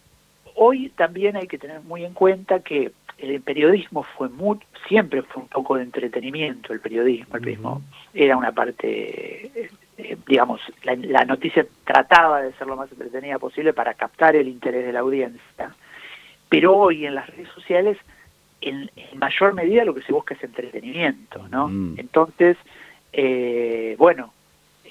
hoy 0.56 0.90
también 0.96 1.36
hay 1.36 1.48
que 1.48 1.58
tener 1.58 1.82
muy 1.82 2.06
en 2.06 2.14
cuenta 2.14 2.60
que 2.60 2.92
el 3.18 3.42
periodismo 3.42 4.04
fue 4.04 4.30
muy, 4.30 4.60
siempre 4.88 5.22
fue 5.22 5.44
un 5.44 5.50
poco 5.50 5.76
de 5.76 5.84
entretenimiento 5.84 6.74
el 6.74 6.80
periodismo, 6.80 7.36
el 7.36 7.42
periodismo 7.42 7.82
era 8.14 8.36
una 8.36 8.52
parte, 8.52 9.70
eh, 9.98 10.18
digamos, 10.28 10.60
la, 10.84 10.96
la 10.96 11.26
noticia 11.26 11.66
trataba 11.86 12.42
de 12.42 12.54
ser 12.54 12.68
lo 12.68 12.76
más 12.76 12.92
entretenida 12.92 13.38
posible 13.38 13.74
para 13.74 13.94
captar 13.94 14.36
el 14.36 14.48
interés 14.48 14.86
de 14.86 14.94
la 14.94 15.00
audiencia, 15.02 15.76
pero 16.50 16.76
hoy 16.76 17.06
en 17.06 17.16
las 17.16 17.28
redes 17.28 17.50
sociales 17.50 17.98
en, 18.62 18.90
en 18.96 19.20
mayor 19.20 19.54
medida 19.54 19.86
lo 19.86 19.94
que 19.94 20.04
se 20.04 20.14
busca 20.14 20.36
es 20.36 20.44
entretenimiento, 20.44 21.48
¿no? 21.50 21.70
Entonces, 21.98 22.58
eh, 23.12 23.96
bueno, 23.98 24.34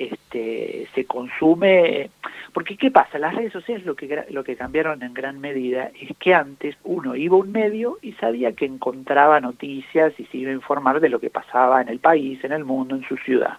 este, 0.01 0.89
se 0.95 1.05
consume, 1.05 2.09
porque 2.55 2.79
¿qué 2.79 2.91
pasa? 2.91 3.19
Las 3.19 3.35
redes 3.35 3.53
sociales 3.53 3.85
lo 3.85 3.95
que, 3.95 4.25
lo 4.31 4.43
que 4.43 4.57
cambiaron 4.57 5.03
en 5.03 5.13
gran 5.13 5.39
medida 5.41 5.91
es 6.01 6.17
que 6.17 6.33
antes 6.33 6.75
uno 6.85 7.15
iba 7.17 7.37
a 7.37 7.41
un 7.41 7.53
medio 7.53 7.99
y 8.01 8.13
sabía 8.13 8.53
que 8.53 8.65
encontraba 8.65 9.41
noticias 9.41 10.19
y 10.19 10.25
se 10.25 10.39
iba 10.39 10.53
a 10.53 10.55
informar 10.55 11.01
de 11.01 11.11
lo 11.11 11.21
que 11.21 11.29
pasaba 11.29 11.83
en 11.83 11.91
el 11.91 11.99
país, 11.99 12.43
en 12.43 12.53
el 12.53 12.65
mundo, 12.65 12.97
en 12.97 13.07
su 13.07 13.19
ciudad. 13.19 13.59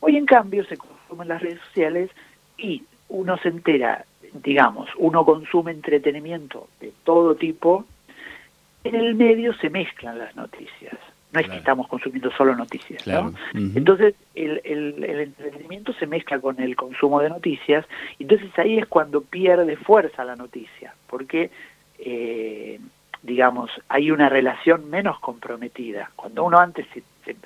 Hoy 0.00 0.16
en 0.18 0.26
cambio 0.26 0.62
se 0.66 0.76
consumen 0.76 1.28
las 1.28 1.40
redes 1.40 1.60
sociales 1.68 2.10
y 2.58 2.82
uno 3.08 3.38
se 3.38 3.48
entera, 3.48 4.04
digamos, 4.34 4.90
uno 4.98 5.24
consume 5.24 5.72
entretenimiento 5.72 6.68
de 6.80 6.92
todo 7.02 7.34
tipo, 7.34 7.86
en 8.84 8.94
el 8.94 9.14
medio 9.14 9.54
se 9.54 9.70
mezclan 9.70 10.18
las 10.18 10.36
noticias. 10.36 10.98
No 11.32 11.40
es 11.40 11.46
Claro. 11.46 11.52
que 11.52 11.58
estamos 11.58 11.88
consumiendo 11.88 12.30
solo 12.32 12.54
noticias, 12.54 13.02
Claro. 13.02 13.32
¿no? 13.52 13.60
Entonces 13.74 14.14
el, 14.34 14.60
el, 14.64 15.04
el 15.04 15.20
entretenimiento 15.20 15.92
se 15.94 16.06
mezcla 16.06 16.38
con 16.38 16.60
el 16.60 16.76
consumo 16.76 17.20
de 17.20 17.28
noticias, 17.28 17.84
entonces 18.18 18.56
ahí 18.58 18.78
es 18.78 18.86
cuando 18.86 19.20
pierde 19.22 19.76
fuerza 19.76 20.24
la 20.24 20.36
noticia, 20.36 20.94
porque, 21.08 21.50
eh, 21.98 22.78
digamos, 23.22 23.70
hay 23.88 24.10
una 24.12 24.28
relación 24.28 24.88
menos 24.88 25.18
comprometida. 25.18 26.10
Cuando 26.14 26.44
uno 26.44 26.58
antes 26.58 26.86
se, 26.94 27.02
se 27.24 27.36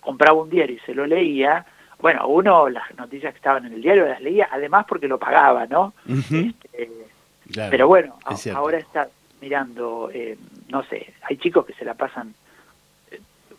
compraba 0.00 0.40
un 0.40 0.48
diario 0.50 0.76
y 0.76 0.80
se 0.80 0.94
lo 0.94 1.06
leía, 1.06 1.66
bueno, 2.00 2.26
uno 2.28 2.68
las 2.70 2.94
noticias 2.96 3.32
que 3.34 3.38
estaban 3.38 3.66
en 3.66 3.72
el 3.74 3.82
diario 3.82 4.06
las 4.06 4.22
leía, 4.22 4.48
además 4.50 4.86
porque 4.88 5.06
lo 5.08 5.18
pagaba, 5.18 5.66
¿no? 5.66 5.92
Claro. 7.52 7.70
pero 7.70 7.88
bueno, 7.88 8.18
es 8.30 8.46
ahora 8.48 8.78
está 8.78 9.08
mirando, 9.40 10.10
eh, 10.12 10.36
no 10.68 10.82
sé, 10.84 11.14
hay 11.22 11.36
chicos 11.38 11.64
que 11.66 11.72
se 11.74 11.84
la 11.84 11.94
pasan, 11.94 12.34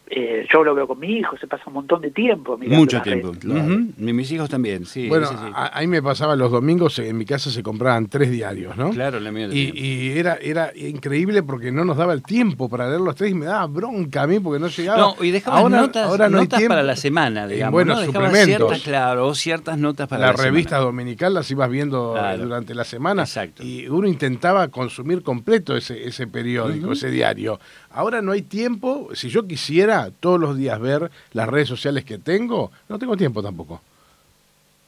eh, 0.10 0.42
eh, 0.42 0.48
yo 0.52 0.64
lo 0.64 0.74
veo 0.76 0.88
con 0.88 1.00
mi 1.00 1.18
hijo, 1.18 1.38
se 1.38 1.48
pasa 1.48 1.64
un 1.68 1.74
montón 1.74 2.02
de 2.02 2.12
tiempo 2.12 2.58
Mucho 2.58 3.02
tiempo. 3.02 3.32
Claro. 3.40 3.64
Mis 3.98 4.32
hijos 4.32 4.50
también, 4.50 4.86
sí. 4.86 5.08
bueno, 5.08 5.28
sí, 5.28 5.36
ahí 5.54 5.88
me 5.88 6.02
pasaba 6.02 6.36
los 6.36 6.52
domingos, 6.52 6.98
en 7.00 7.18
mi 7.18 7.26
casa 7.26 7.50
se 7.52 7.62
compraban 7.64 8.08
tres 8.08 8.30
diarios, 8.32 8.76
¿no? 8.78 8.90
Claro, 8.92 9.20
la 9.20 9.32
mía 9.32 9.48
Y, 9.52 9.72
y 9.80 10.18
era, 10.18 10.36
era 10.42 10.72
increíble 10.76 11.44
porque 11.44 11.72
no 11.72 11.86
nos 11.86 11.98
daba 11.98 12.14
el 12.14 12.24
tiempo 12.24 12.70
para 12.70 12.88
leer 12.90 13.02
los 13.02 13.16
tres 13.16 13.32
y 13.32 13.34
me 13.36 13.46
daba 13.46 13.66
bronca 13.68 14.24
a 14.24 14.28
mí 14.28 14.40
porque 14.40 14.60
no 14.60 14.68
llegaba. 14.68 14.98
No, 15.00 15.16
y 15.24 15.32
dejabas 15.32 15.62
Ahora- 15.62 15.82
notas, 15.82 16.08
ahora 16.10 16.30
no 16.30 16.38
hay 16.40 16.44
notas 16.46 16.58
tiempo. 16.58 16.72
para 16.74 16.84
la 16.84 16.96
semana, 16.96 17.46
Y 17.48 17.54
digamos. 17.54 17.72
bueno, 17.74 17.96
¿no? 17.96 18.06
Suplementos. 18.06 18.46
ciertas, 18.46 18.82
claro, 18.82 19.36
ciertas 19.36 19.78
notas 19.78 20.08
para 20.08 20.22
la 20.28 20.32
la, 20.34 20.44
revista 20.44 20.70
semana. 20.78 20.86
dominical 20.86 21.34
las 21.34 21.50
ibas 21.52 21.70
viendo 21.70 22.16
eh, 22.16 22.20
Claro. 22.20 22.44
durante 22.44 22.74
la 22.76 22.84
semana 22.84 23.24
Exacto. 23.24 23.64
y 23.64 23.88
uno 23.88 24.08
intentaba 24.08 24.68
consumir 24.70 25.22
completo 25.24 25.76
ese, 25.78 26.08
ese 26.08 26.28
periódico, 26.28 26.92
ese 26.94 27.10
diario. 27.12 27.60
Ahora 27.92 28.22
no 28.22 28.32
hay 28.34 28.44
tiempo, 28.44 29.10
si 29.14 29.30
yo 29.30 29.48
quisiera 29.48 29.99
todos 30.20 30.40
los 30.40 30.58
días 30.58 30.80
ver 30.80 31.10
las 31.34 31.48
redes 31.48 31.68
sociales 31.68 32.06
que 32.06 32.18
tengo, 32.18 32.72
no 32.88 33.00
tengo 33.00 33.18
tiempo 33.18 33.42
tampoco. 33.42 33.82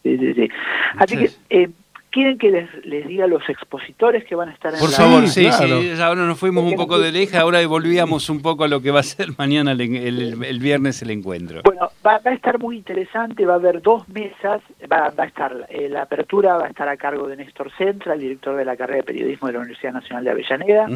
Sí, 0.04 0.18
sí, 0.18 0.34
sí. 0.34 0.50
Así 0.98 1.18
que, 1.18 1.32
eh, 1.50 1.70
¿quieren 2.12 2.38
que 2.38 2.52
les, 2.52 2.86
les 2.86 3.08
diga 3.08 3.26
los 3.26 3.48
expositores 3.50 4.26
que 4.26 4.36
van 4.36 4.50
a 4.50 4.52
estar 4.52 4.74
en 4.74 4.80
Por 4.80 4.90
la... 4.92 4.96
favor, 4.98 5.28
Sí, 5.28 5.46
sí, 5.46 5.50
claro. 5.50 5.82
sí, 5.82 5.96
ya 5.96 6.08
ahora 6.08 6.26
nos 6.26 6.38
fuimos 6.38 6.64
un 6.66 6.76
poco 6.76 7.00
del 7.00 7.16
eje, 7.16 7.38
ahora 7.38 7.66
volvíamos 7.68 8.30
un 8.30 8.42
poco 8.42 8.64
a 8.66 8.68
lo 8.68 8.82
que 8.82 8.92
va 8.92 9.00
a 9.00 9.04
ser 9.04 9.28
mañana 9.38 9.72
el, 9.72 9.82
el- 9.82 10.44
el 10.44 10.60
viernes 10.60 11.02
el 11.02 11.12
encuentro. 11.12 11.62
Bueno, 11.64 11.90
va, 12.06 12.20
va 12.20 12.32
a 12.32 12.34
estar 12.34 12.60
muy 12.60 12.76
interesante, 12.78 13.46
va 13.46 13.54
a 13.54 13.56
haber 13.58 13.82
dos 13.82 14.08
mesas, 14.10 14.62
va, 14.92 15.10
va 15.18 15.24
a 15.24 15.28
estar, 15.28 15.66
eh, 15.70 15.88
la 15.90 16.02
apertura 16.04 16.58
va 16.58 16.66
a 16.66 16.70
estar 16.70 16.88
a 16.90 16.98
cargo 16.98 17.28
de 17.28 17.38
Néstor 17.38 17.72
Centra, 17.78 18.14
el 18.14 18.20
director 18.20 18.56
de 18.58 18.66
la 18.66 18.76
carrera 18.76 18.98
de 18.98 19.04
periodismo 19.04 19.48
de 19.48 19.54
la 19.54 19.60
Universidad 19.60 19.94
Nacional 19.94 20.24
de 20.26 20.32
Avellaneda. 20.32 20.88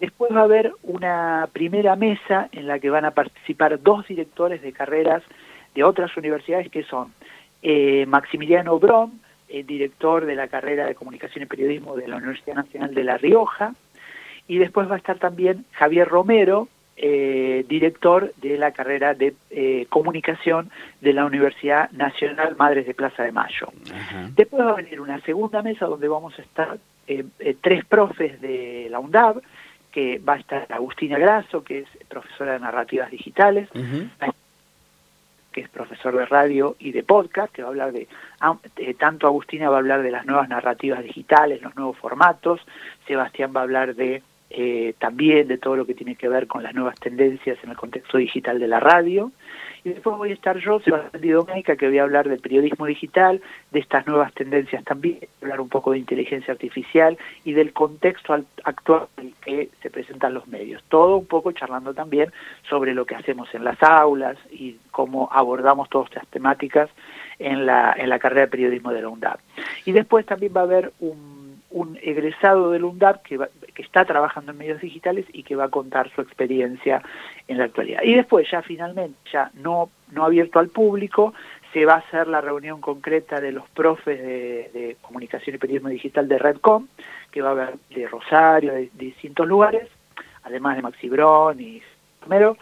Después 0.00 0.30
va 0.34 0.40
a 0.40 0.44
haber 0.44 0.72
una 0.82 1.48
primera 1.52 1.96
mesa 1.96 2.48
en 2.52 2.66
la 2.66 2.78
que 2.78 2.90
van 2.90 3.04
a 3.06 3.12
participar 3.12 3.80
dos 3.82 4.06
directores 4.06 4.60
de 4.62 4.72
carreras 4.72 5.22
de 5.74 5.84
otras 5.84 6.14
universidades 6.16 6.68
que 6.70 6.82
son 6.84 7.12
eh, 7.62 8.04
Maximiliano 8.06 8.78
Brom, 8.78 9.12
eh, 9.48 9.62
director 9.64 10.26
de 10.26 10.34
la 10.34 10.48
carrera 10.48 10.86
de 10.86 10.94
Comunicación 10.94 11.42
y 11.42 11.46
Periodismo 11.46 11.96
de 11.96 12.08
la 12.08 12.16
Universidad 12.16 12.56
Nacional 12.56 12.94
de 12.94 13.04
La 13.04 13.18
Rioja, 13.18 13.74
y 14.46 14.58
después 14.58 14.90
va 14.90 14.94
a 14.94 14.98
estar 14.98 15.18
también 15.18 15.64
Javier 15.72 16.08
Romero, 16.08 16.68
eh, 17.00 17.64
director 17.68 18.34
de 18.42 18.58
la 18.58 18.72
carrera 18.72 19.14
de 19.14 19.34
eh, 19.50 19.86
comunicación 19.88 20.68
de 21.00 21.12
la 21.12 21.26
Universidad 21.26 21.90
Nacional 21.92 22.56
Madres 22.56 22.86
de 22.86 22.94
Plaza 22.94 23.22
de 23.22 23.30
Mayo. 23.30 23.68
Después 24.34 24.66
va 24.66 24.70
a 24.70 24.76
venir 24.76 25.00
una 25.00 25.20
segunda 25.20 25.62
mesa 25.62 25.86
donde 25.86 26.08
vamos 26.08 26.36
a 26.36 26.42
estar 26.42 26.78
eh, 27.06 27.24
tres 27.60 27.84
profes 27.84 28.40
de 28.40 28.88
la 28.90 28.98
UNDAB, 28.98 29.40
que 29.92 30.18
va 30.18 30.34
a 30.34 30.38
estar 30.38 30.66
Agustina 30.70 31.18
Grasso, 31.18 31.62
que 31.62 31.80
es 31.80 31.88
profesora 32.08 32.54
de 32.54 32.60
narrativas 32.60 33.12
digitales, 33.12 33.68
que 35.58 35.64
es 35.64 35.70
profesor 35.70 36.16
de 36.16 36.24
radio 36.24 36.76
y 36.78 36.92
de 36.92 37.02
podcast, 37.02 37.52
que 37.52 37.62
va 37.62 37.68
a 37.68 37.70
hablar 37.70 37.92
de, 37.92 38.06
tanto 38.94 39.26
Agustina 39.26 39.68
va 39.68 39.76
a 39.76 39.78
hablar 39.80 40.02
de 40.02 40.12
las 40.12 40.24
nuevas 40.24 40.48
narrativas 40.48 41.02
digitales, 41.02 41.60
los 41.62 41.74
nuevos 41.74 41.98
formatos, 41.98 42.60
Sebastián 43.08 43.52
va 43.54 43.60
a 43.60 43.62
hablar 43.64 43.96
de 43.96 44.22
eh, 44.50 44.94
también 44.98 45.46
de 45.46 45.58
todo 45.58 45.76
lo 45.76 45.84
que 45.84 45.94
tiene 45.94 46.16
que 46.16 46.28
ver 46.28 46.46
con 46.46 46.62
las 46.62 46.74
nuevas 46.74 46.98
tendencias 46.98 47.58
en 47.62 47.70
el 47.70 47.76
contexto 47.76 48.16
digital 48.16 48.58
de 48.58 48.68
la 48.68 48.80
radio. 48.80 49.30
Y 49.84 49.90
después 49.90 50.16
voy 50.16 50.30
a 50.30 50.34
estar 50.34 50.58
yo, 50.58 50.80
Sebastián 50.80 51.22
Di 51.22 51.30
Domenica, 51.30 51.76
que 51.76 51.86
voy 51.86 51.98
a 51.98 52.02
hablar 52.02 52.28
del 52.28 52.40
periodismo 52.40 52.86
digital, 52.86 53.40
de 53.70 53.78
estas 53.78 54.06
nuevas 54.06 54.32
tendencias 54.32 54.82
también, 54.84 55.20
hablar 55.42 55.60
un 55.60 55.68
poco 55.68 55.92
de 55.92 55.98
inteligencia 55.98 56.52
artificial 56.52 57.16
y 57.44 57.52
del 57.52 57.72
contexto 57.72 58.34
actual 58.64 59.06
en 59.18 59.32
que 59.44 59.70
se 59.82 59.90
presentan 59.90 60.34
los 60.34 60.48
medios. 60.48 60.82
Todo 60.88 61.16
un 61.18 61.26
poco 61.26 61.52
charlando 61.52 61.94
también 61.94 62.32
sobre 62.68 62.94
lo 62.94 63.06
que 63.06 63.14
hacemos 63.14 63.54
en 63.54 63.64
las 63.64 63.80
aulas 63.82 64.36
y 64.50 64.76
cómo 64.90 65.28
abordamos 65.30 65.88
todas 65.88 66.08
estas 66.08 66.26
temáticas 66.28 66.90
en 67.38 67.66
la, 67.66 67.94
en 67.96 68.08
la 68.08 68.18
carrera 68.18 68.42
de 68.42 68.48
periodismo 68.48 68.92
de 68.92 69.02
la 69.02 69.08
UNDAP. 69.08 69.40
Y 69.84 69.92
después 69.92 70.26
también 70.26 70.52
va 70.56 70.62
a 70.62 70.64
haber 70.64 70.92
un 71.00 71.38
un 71.70 71.98
egresado 72.02 72.70
del 72.70 72.84
UNDAP 72.84 73.22
que, 73.22 73.38
que 73.78 73.84
está 73.84 74.04
trabajando 74.04 74.50
en 74.50 74.58
medios 74.58 74.80
digitales 74.80 75.24
y 75.32 75.44
que 75.44 75.54
va 75.54 75.66
a 75.66 75.68
contar 75.68 76.10
su 76.12 76.20
experiencia 76.20 77.00
en 77.46 77.58
la 77.58 77.66
actualidad. 77.66 78.00
Y 78.02 78.12
después 78.12 78.50
ya 78.50 78.60
finalmente, 78.60 79.16
ya 79.32 79.52
no, 79.54 79.88
no 80.10 80.24
abierto 80.24 80.58
al 80.58 80.68
público, 80.68 81.32
se 81.72 81.84
va 81.84 81.94
a 81.94 81.98
hacer 81.98 82.26
la 82.26 82.40
reunión 82.40 82.80
concreta 82.80 83.40
de 83.40 83.52
los 83.52 83.68
profes 83.68 84.20
de, 84.20 84.96
comunicación 85.00 85.54
y 85.54 85.58
periodismo 85.60 85.90
digital 85.90 86.26
de 86.26 86.38
Redcom, 86.38 86.88
que 87.30 87.40
va 87.40 87.50
a 87.50 87.52
haber 87.52 87.74
de 87.90 88.08
Rosario, 88.08 88.72
de, 88.72 88.90
distintos 88.94 89.46
lugares, 89.46 89.88
además 90.42 90.74
de 90.74 90.82
Maxi 90.82 91.08
Brón 91.08 91.60
y 91.60 91.80
Romero, 92.20 92.56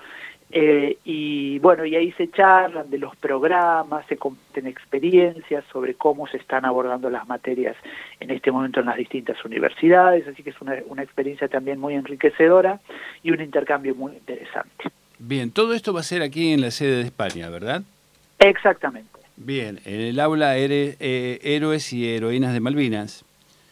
eh, 0.51 0.99
y 1.05 1.59
bueno, 1.59 1.85
y 1.85 1.97
ahí 1.97 2.13
se 2.13 2.31
charlan 2.31 2.89
de 2.89 2.99
los 2.99 3.17
programas, 3.17 4.07
se 4.07 4.17
comparten 4.17 4.67
experiencias 4.67 5.65
sobre 5.73 5.95
cómo 5.95 6.27
se 6.29 6.37
están 6.37 6.65
abordando 6.65 7.11
las 7.11 7.27
materias 7.27 7.77
en 8.21 8.31
este 8.31 8.53
momento 8.53 8.81
en 8.81 8.87
las 8.87 8.97
distintas 8.97 9.45
universidades, 9.45 10.27
así 10.29 10.43
que 10.43 10.51
es 10.51 10.61
una, 10.61 10.77
una 10.87 11.03
experiencia 11.03 11.49
también 11.49 11.81
muy 11.81 11.95
enriquecedora 11.95 12.81
y 13.23 13.33
un 13.33 13.41
intercambio 13.41 13.95
muy 13.95 14.13
interesante. 14.13 14.85
Bien, 15.19 15.51
todo 15.51 15.75
esto 15.75 15.93
va 15.93 16.01
a 16.01 16.05
ser 16.05 16.23
aquí 16.23 16.53
en 16.53 16.61
la 16.61 16.71
sede 16.71 16.97
de 16.97 17.03
España, 17.03 17.51
¿verdad? 17.51 17.83
Exactamente. 18.39 19.09
Bien, 19.37 19.81
en 19.85 20.01
el 20.01 20.21
aula 20.21 20.57
eh, 20.57 21.39
Héroes 21.43 21.93
y 21.93 22.09
Heroínas 22.09 22.55
de 22.55 22.61
Malvinas. 22.61 23.26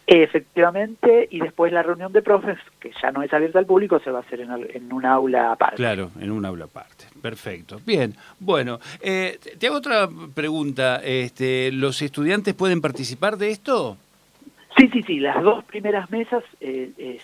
Efectivamente, 0.07 1.29
y 1.31 1.41
después 1.41 1.73
la 1.73 1.83
reunión 1.83 2.13
de 2.13 2.21
profes, 2.21 2.59
que 2.79 2.93
ya 3.03 3.11
no 3.11 3.23
es 3.23 3.33
abierta 3.33 3.59
al 3.59 3.65
público, 3.65 3.99
se 4.01 4.11
va 4.11 4.19
a 4.19 4.23
hacer 4.23 4.41
en, 4.41 4.51
en 4.51 4.93
un 4.93 5.07
aula 5.07 5.53
aparte. 5.53 5.77
Claro, 5.77 6.11
en 6.21 6.31
un 6.31 6.45
aula 6.45 6.67
aparte. 6.67 7.07
Perfecto. 7.23 7.81
Bien, 7.87 8.15
bueno, 8.39 8.81
eh, 9.01 9.39
te 9.59 9.67
hago 9.67 9.77
otra 9.77 10.07
pregunta. 10.35 11.01
Este, 11.03 11.73
¿Los 11.73 12.03
estudiantes 12.03 12.53
pueden 12.53 12.83
participar 12.83 13.39
de 13.39 13.51
esto? 13.51 13.97
Sí, 14.77 14.91
sí, 14.93 15.03
sí. 15.03 15.21
Las 15.21 15.43
dos 15.43 15.65
primeras 15.65 16.11
mesas 16.11 16.45
eh, 16.61 17.19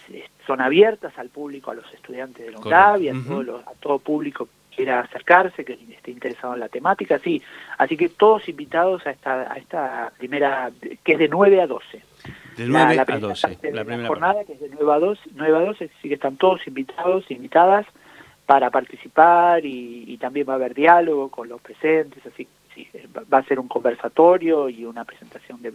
son 0.47 0.63
abiertas 0.63 1.13
al 1.19 1.29
público, 1.29 1.71
a 1.71 1.75
los 1.75 1.93
estudiantes 1.93 2.47
de 2.47 2.53
la 2.53 2.59
UNDAV 2.61 3.03
y 3.03 3.09
a, 3.09 3.13
todo 3.13 3.59
a 3.59 3.75
todo 3.79 3.99
público 3.99 4.47
que 4.47 4.77
quiera 4.77 5.01
acercarse, 5.01 5.65
que 5.65 5.75
esté 5.95 6.13
interesado 6.13 6.55
en 6.55 6.61
la 6.61 6.69
temática, 6.69 7.19
sí. 7.19 7.43
Así 7.77 7.97
que 7.97 8.09
todos 8.09 8.49
invitados 8.49 9.07
a 9.07 9.11
esta, 9.11 9.53
a 9.53 9.57
esta 9.57 10.13
primera, 10.17 10.71
que 11.05 11.13
es 11.13 11.19
de 11.19 11.29
9 11.29 11.61
a 11.61 11.67
12. 11.67 12.03
De 12.61 12.67
9 12.67 12.99
a 12.99 13.19
12. 13.19 13.59
La, 13.73 13.87
primera 13.87 14.07
jornada, 14.07 14.45
que 14.45 14.53
es 14.53 14.61
de 14.61 14.69
9 14.69 14.93
a 14.93 14.99
12, 14.99 15.31
9 15.35 15.57
a 15.57 15.61
12, 15.61 15.91
así 15.97 16.09
que 16.09 16.15
están 16.15 16.37
todos 16.37 16.61
invitados, 16.67 17.25
invitadas 17.31 17.87
para 18.45 18.69
participar 18.69 19.65
y, 19.65 20.19
también 20.19 20.47
va 20.47 20.53
a 20.53 20.57
haber 20.57 20.75
diálogo 20.75 21.31
con 21.31 21.49
los 21.49 21.59
presentes, 21.63 22.21
así 22.27 22.47
sí, 22.75 22.87
va 23.33 23.39
a 23.39 23.45
ser 23.45 23.59
un 23.59 23.67
conversatorio 23.67 24.69
y 24.69 24.85
una 24.85 25.07
presentación 25.07 25.63
de, 25.63 25.73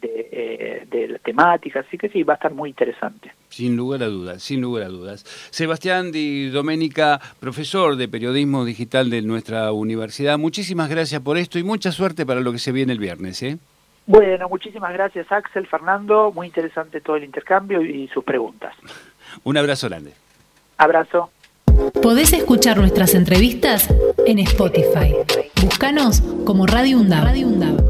de, 0.00 0.28
eh, 0.32 0.86
de, 0.90 1.06
la 1.06 1.18
temática, 1.20 1.78
así 1.86 1.96
que 1.96 2.08
sí, 2.08 2.24
va 2.24 2.32
a 2.32 2.36
estar 2.36 2.52
muy 2.52 2.70
interesante. 2.70 3.30
Sin 3.48 3.76
lugar 3.76 4.02
a 4.02 4.06
dudas, 4.06 4.42
sin 4.42 4.60
lugar 4.60 4.82
a 4.82 4.88
dudas. 4.88 5.22
Sebastián 5.50 6.10
Di 6.10 6.48
Domenica, 6.48 7.20
profesor 7.38 7.94
de 7.94 8.08
periodismo 8.08 8.64
digital 8.64 9.10
de 9.10 9.22
nuestra 9.22 9.70
universidad, 9.70 10.38
muchísimas 10.38 10.90
gracias 10.90 11.22
por 11.22 11.38
esto 11.38 11.60
y 11.60 11.62
mucha 11.62 11.92
suerte 11.92 12.26
para 12.26 12.40
lo 12.40 12.50
que 12.50 12.58
se 12.58 12.72
viene 12.72 12.92
el 12.92 12.98
viernes. 12.98 13.40
¿eh? 13.44 13.58
Bueno, 14.06 14.48
muchísimas 14.48 14.92
gracias 14.92 15.30
Axel, 15.30 15.66
Fernando, 15.66 16.32
muy 16.32 16.46
interesante 16.46 17.00
todo 17.00 17.16
el 17.16 17.24
intercambio 17.24 17.82
y 17.82 18.08
sus 18.08 18.24
preguntas. 18.24 18.74
Un 19.42 19.56
abrazo 19.56 19.88
grande. 19.88 20.12
Abrazo. 20.78 21.30
Podés 22.02 22.32
escuchar 22.32 22.78
nuestras 22.78 23.14
entrevistas 23.14 23.88
en 24.24 24.38
Spotify. 24.38 25.14
Búscanos 25.62 26.22
como 26.44 26.66
Radio 26.66 26.98
Radio 27.20 27.48
Undab. 27.48 27.82